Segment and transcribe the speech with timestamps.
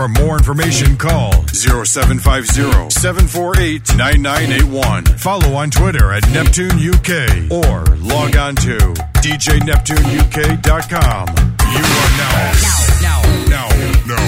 [0.00, 5.04] For more information, call 0750 748 9981.
[5.18, 8.78] Follow on Twitter at Neptune UK or log on to
[9.20, 11.28] DJNeptuneUK.com.
[11.28, 12.48] You are now,
[13.04, 13.68] now, now,
[14.08, 14.24] now,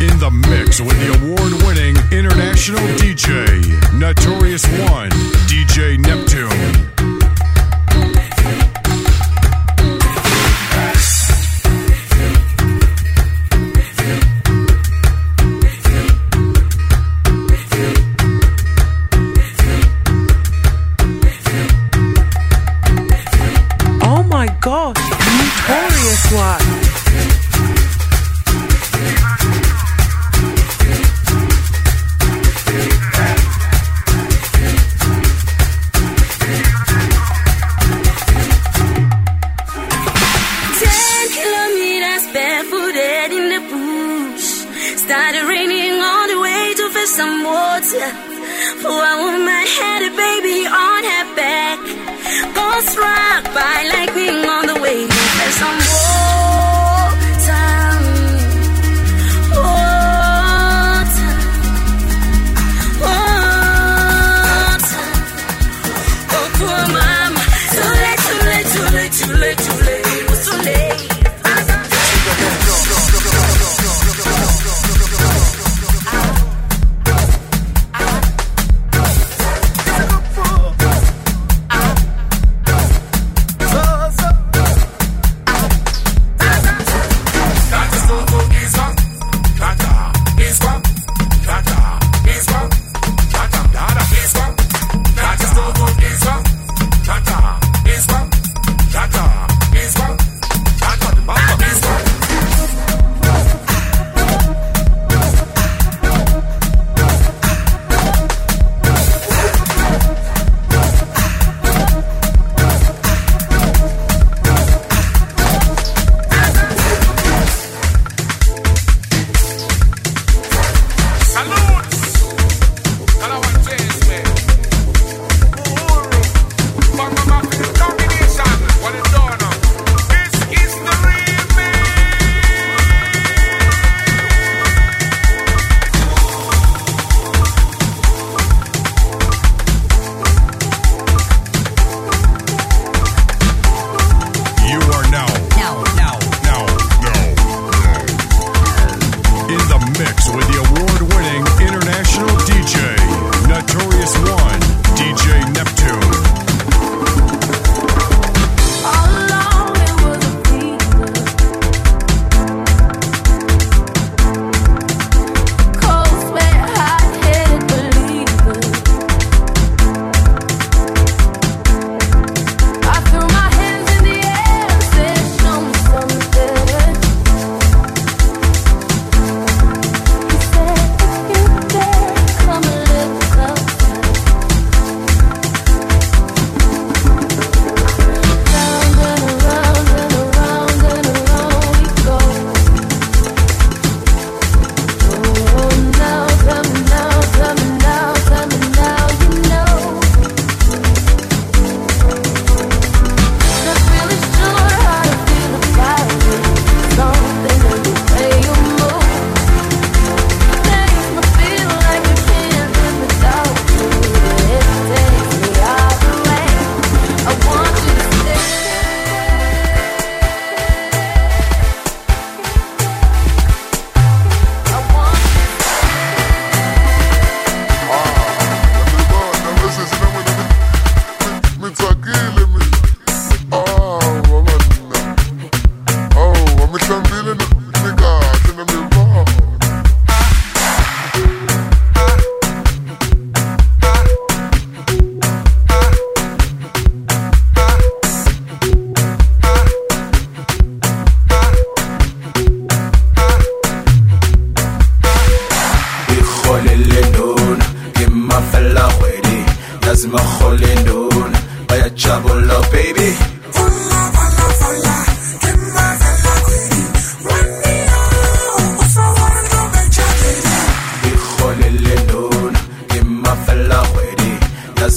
[0.00, 3.62] in the mix with the award winning international DJ,
[3.96, 5.10] Notorious One,
[5.46, 6.95] DJ Neptune.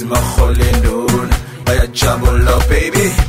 [0.04, 1.30] my holy noon.
[1.66, 1.88] By a
[2.48, 3.29] up, baby.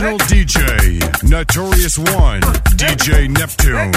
[0.00, 2.40] Original DJ, Notorious One,
[2.74, 3.92] DJ Neptune.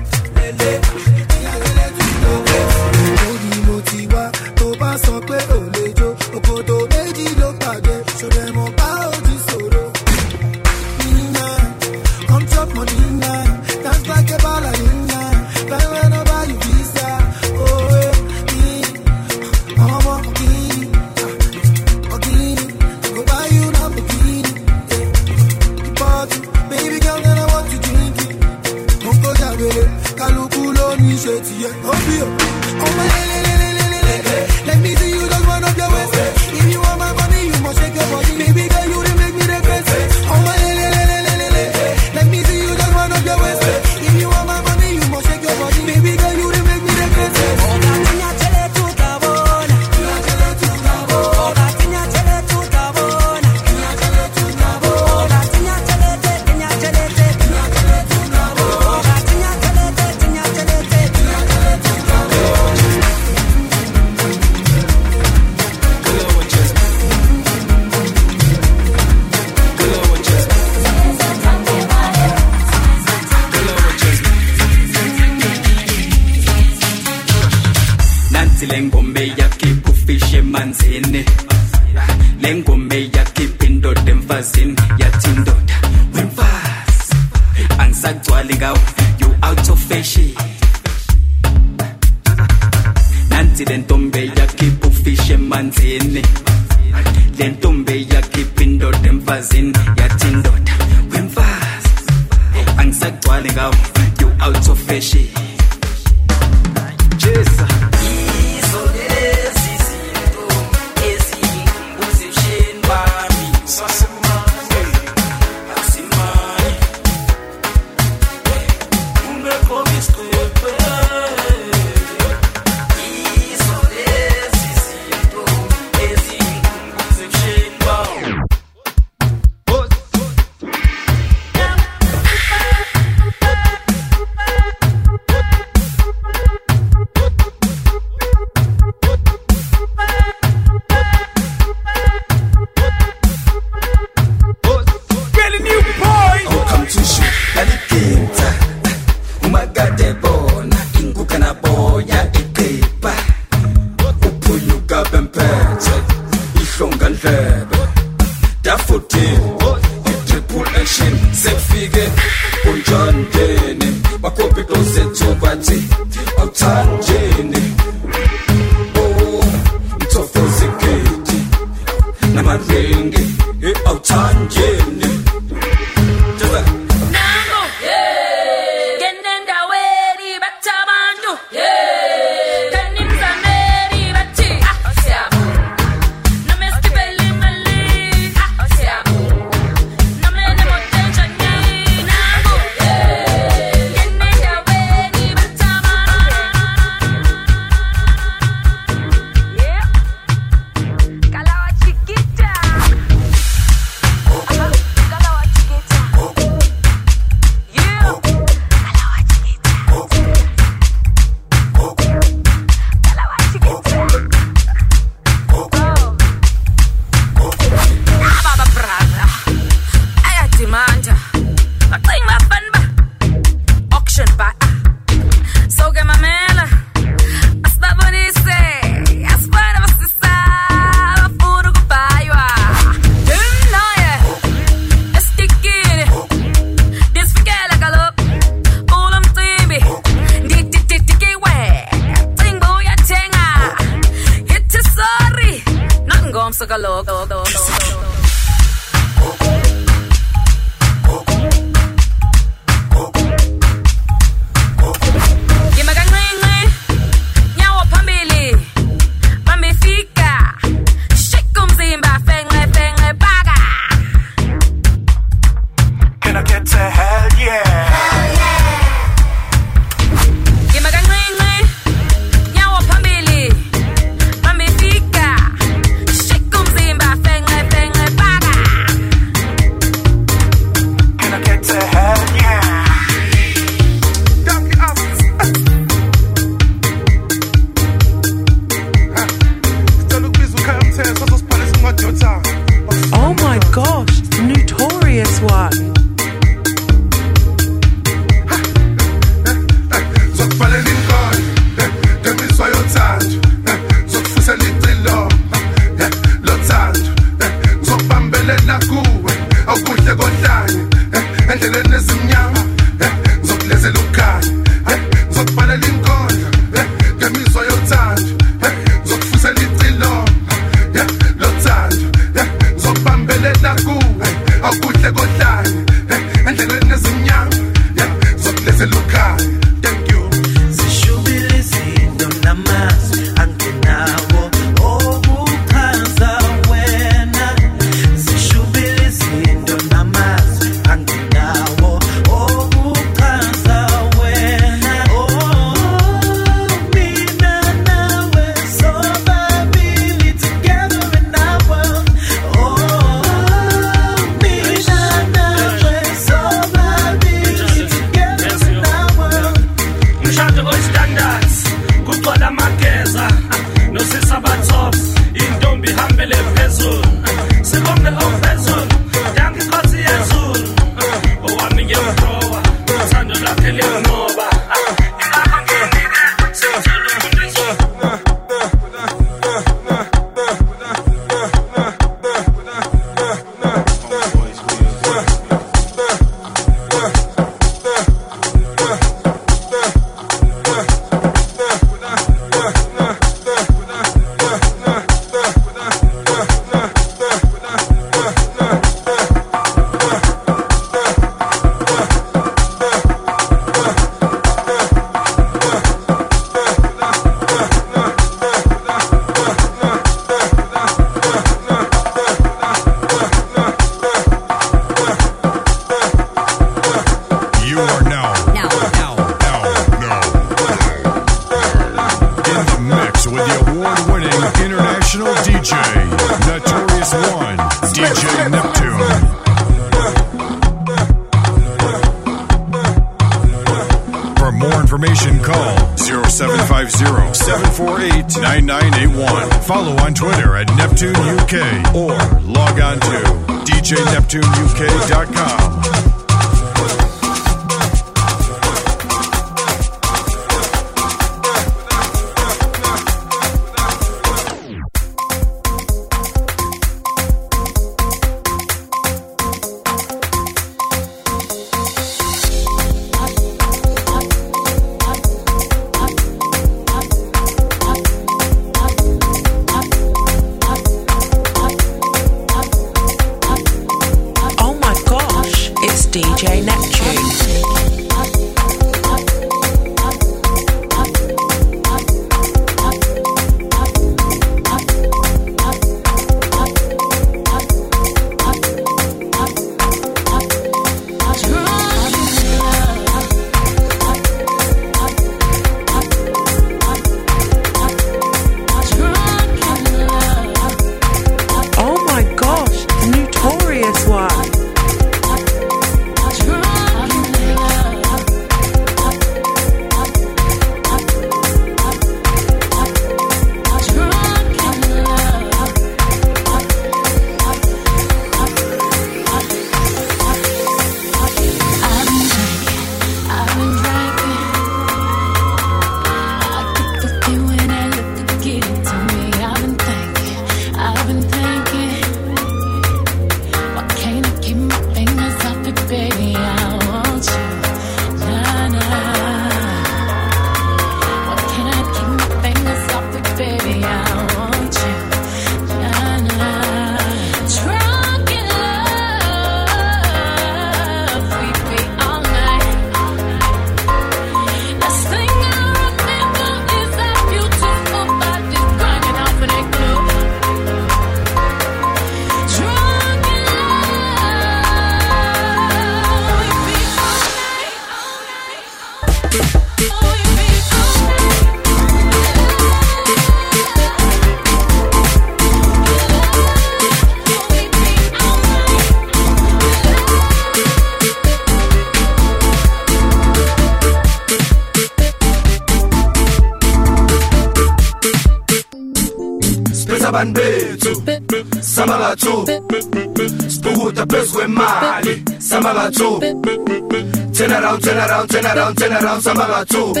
[599.01, 600.00] Sambala, sambala too.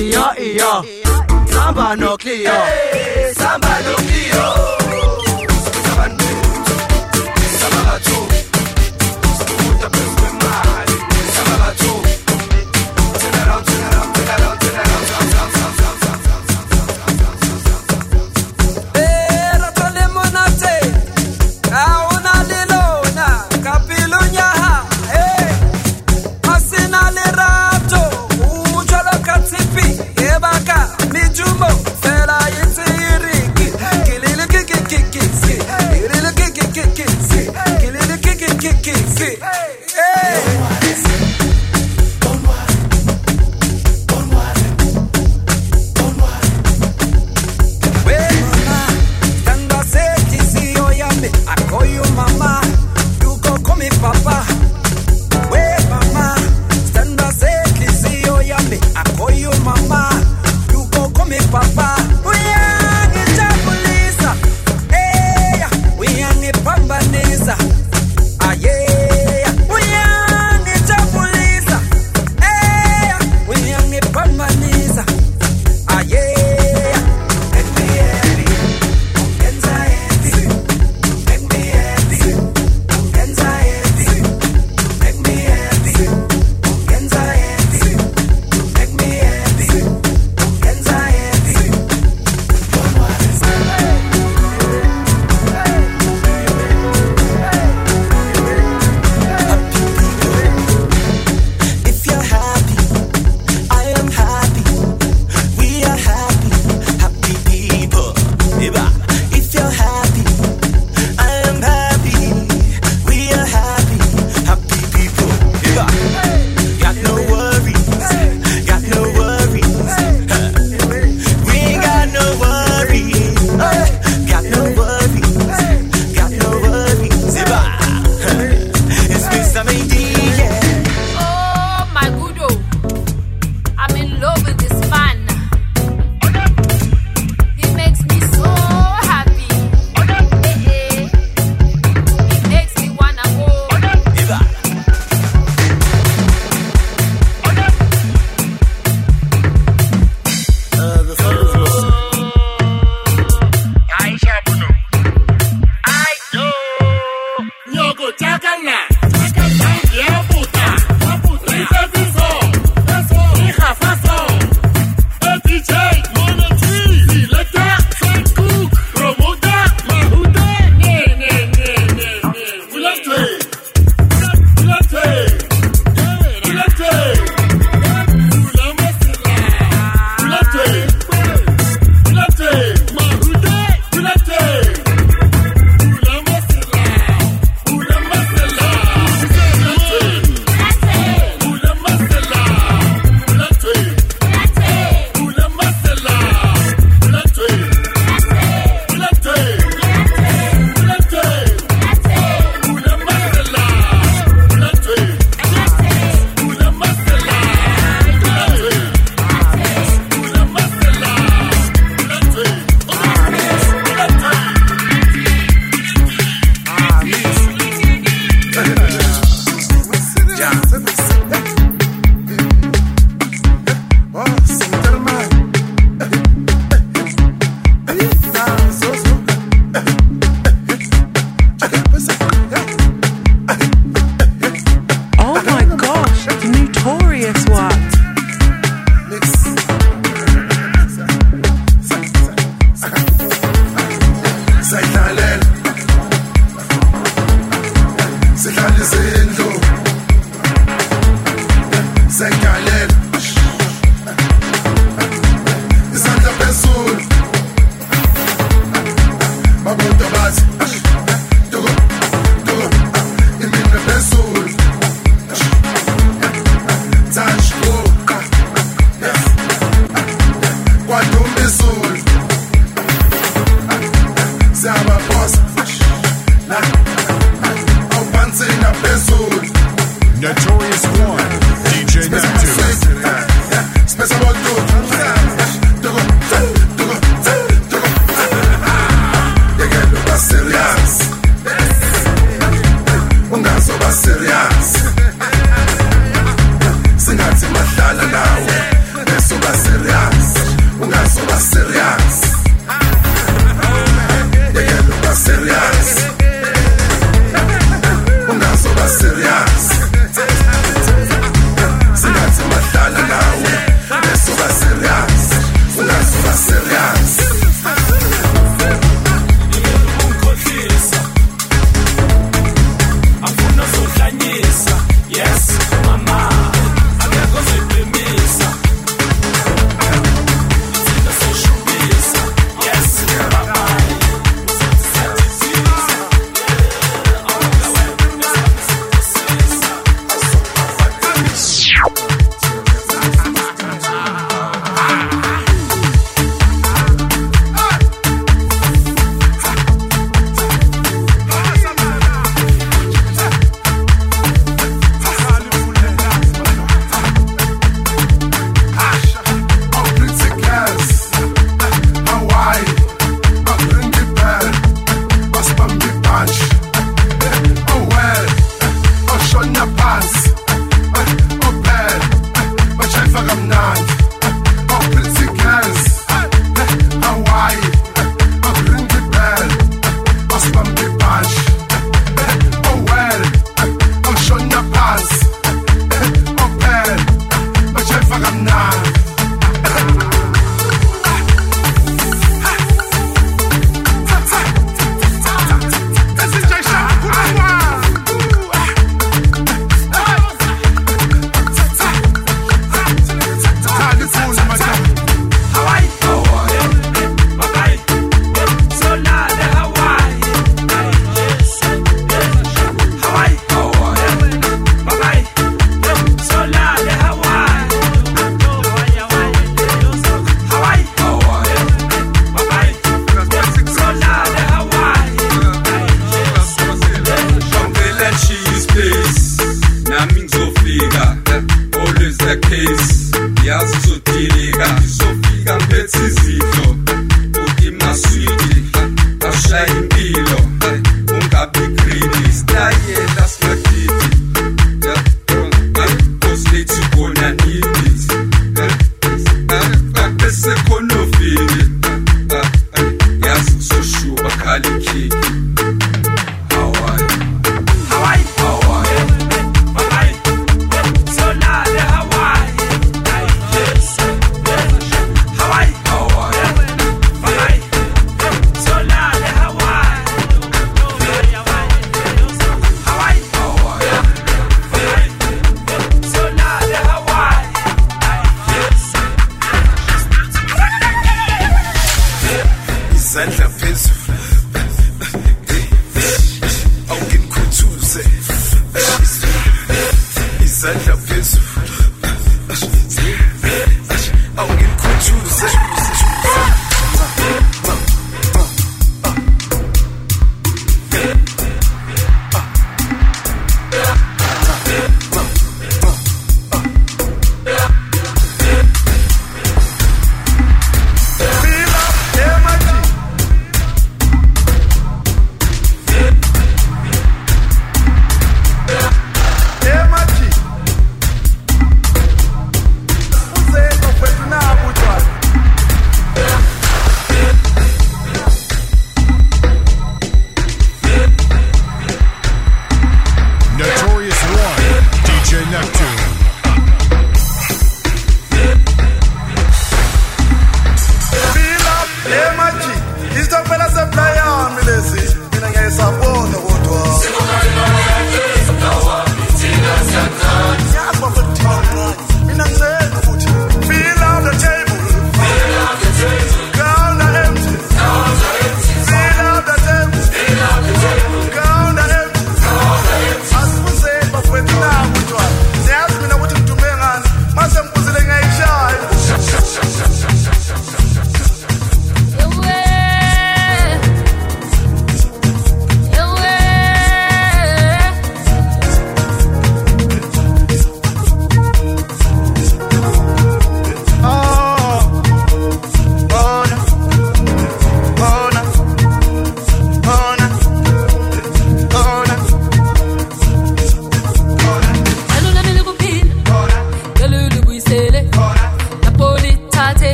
[0.00, 0.72] iyo iyo
[1.52, 2.62] samba no clear,
[3.38, 4.79] samba no clear.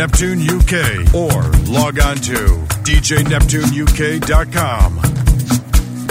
[0.00, 5.00] Neptune UK or log on to djneptuneuk.com.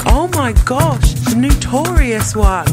[0.05, 2.67] Oh my gosh, the notorious one.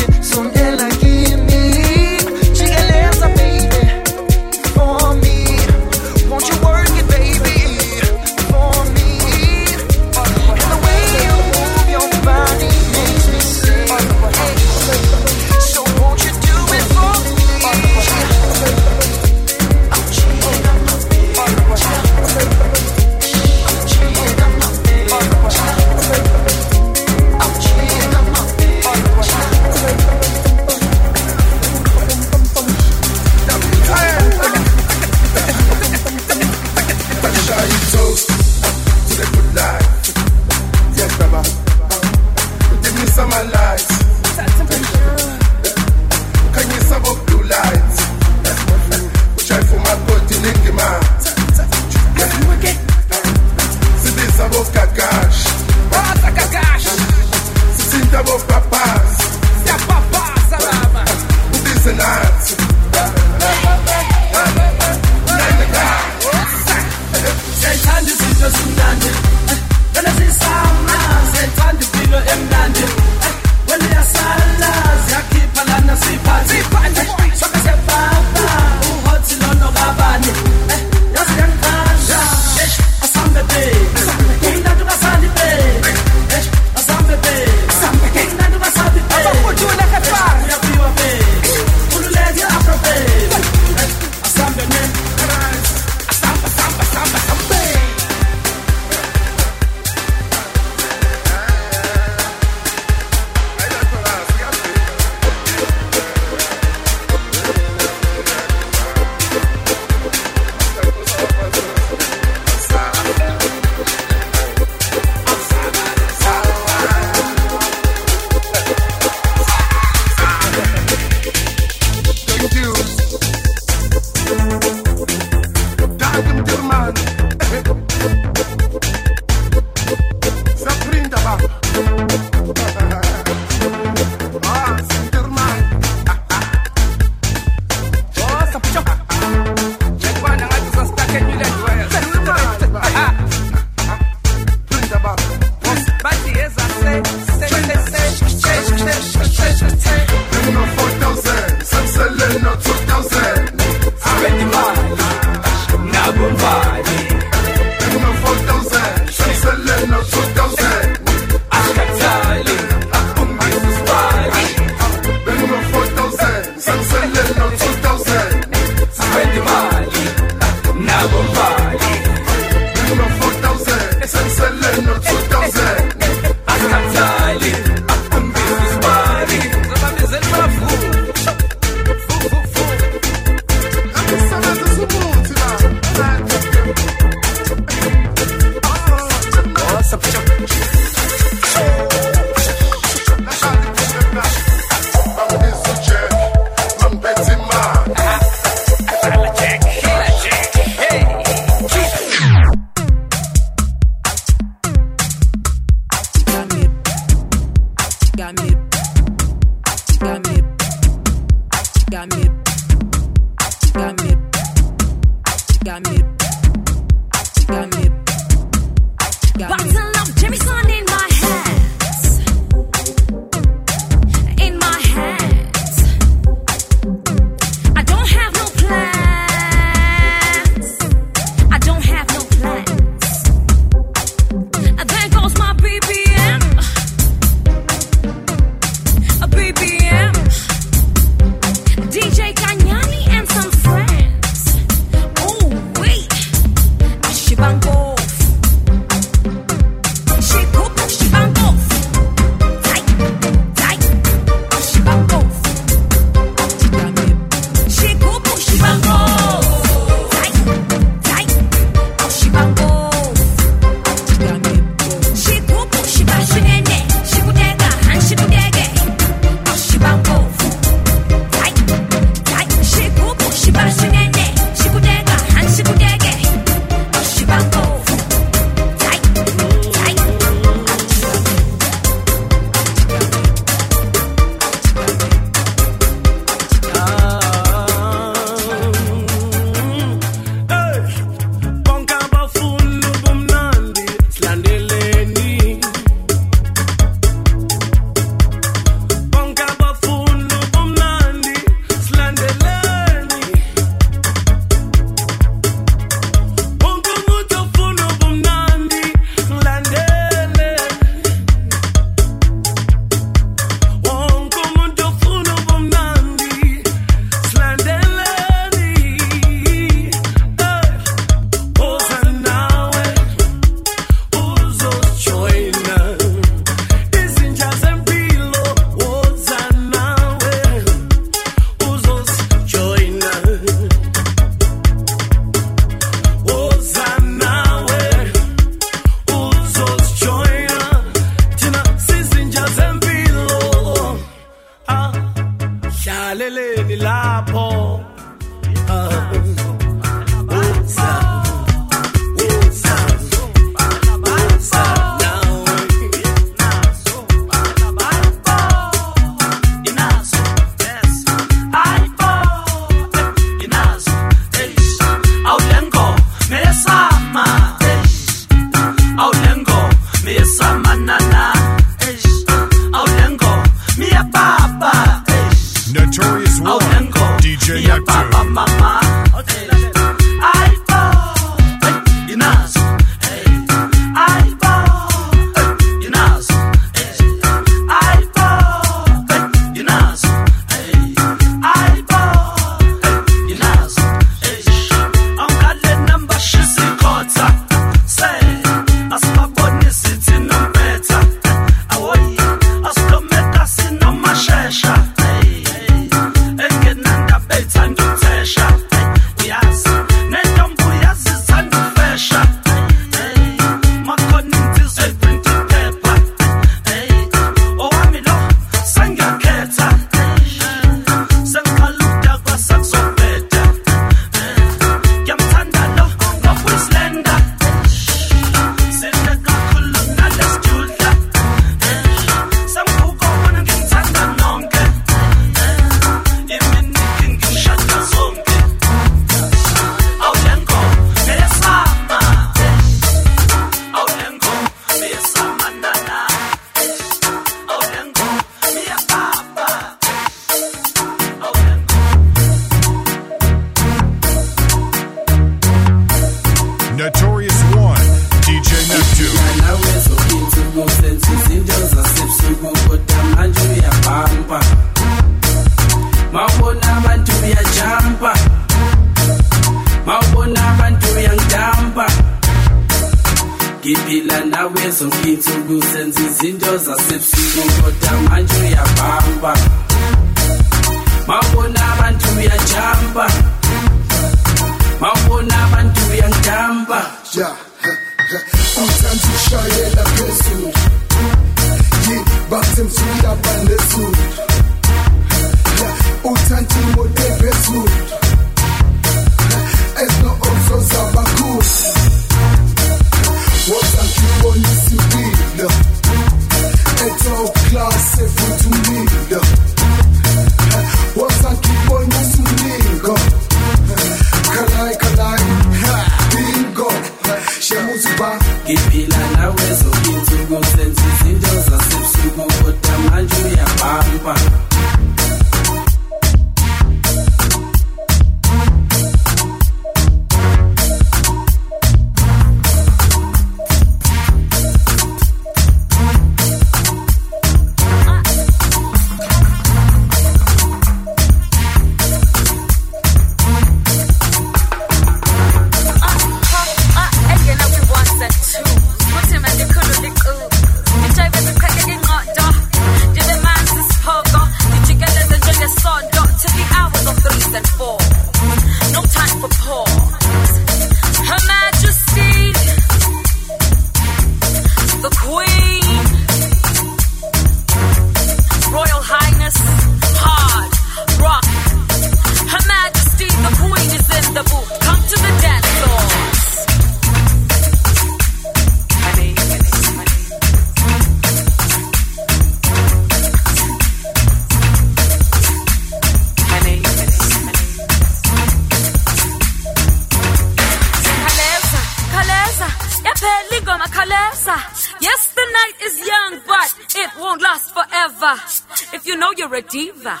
[599.18, 600.00] You're a diva,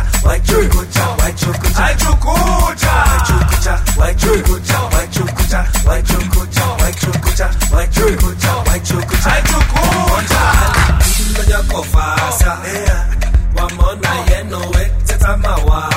[11.51, 12.59] yakofasa
[13.57, 15.88] wamona yeno wethetha mawaza mohara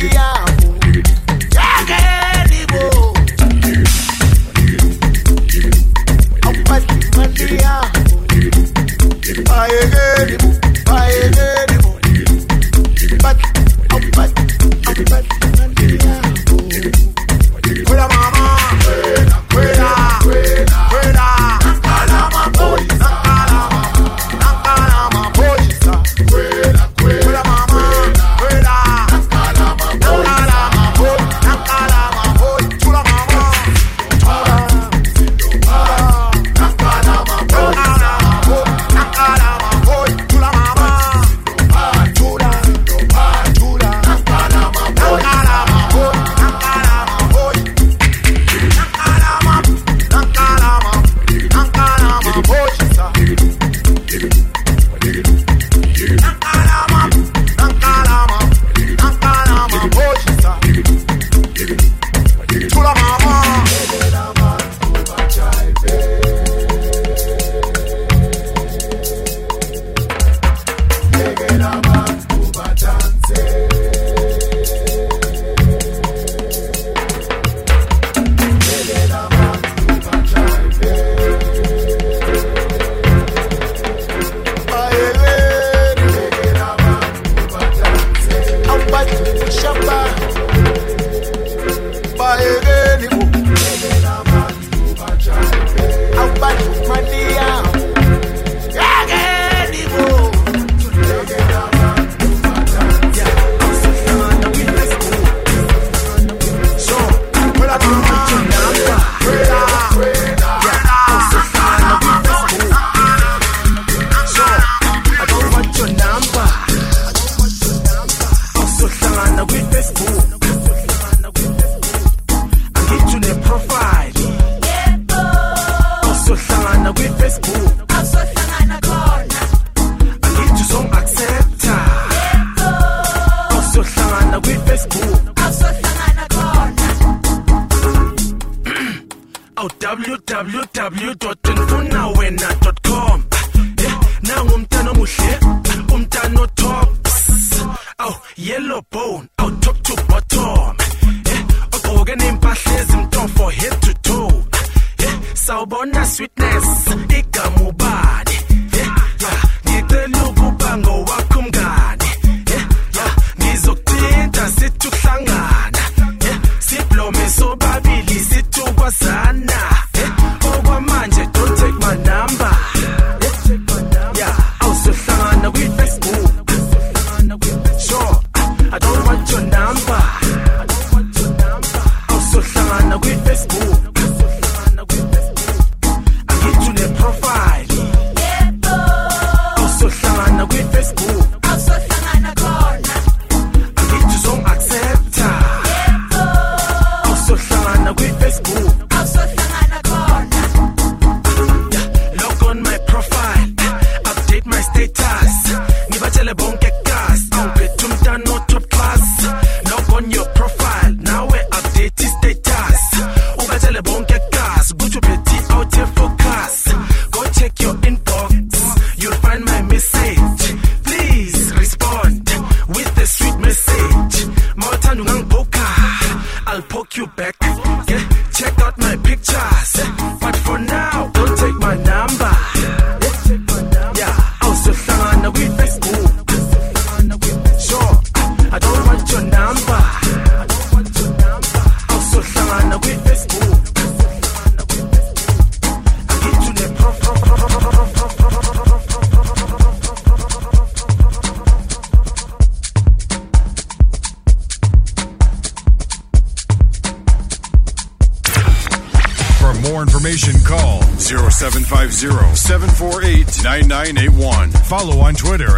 [0.00, 0.51] Yeah.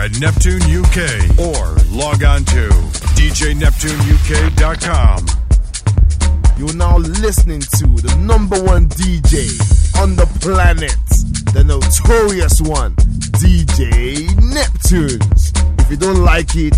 [0.05, 1.01] at Neptune UK
[1.39, 2.69] or log on to
[3.17, 5.27] DJNeptuneUK.com.
[6.59, 9.49] You're now listening to the number one DJ
[10.03, 10.99] on the planet,
[11.55, 12.95] the notorious one,
[13.41, 15.23] DJ Neptune.
[15.79, 16.77] If you don't like it,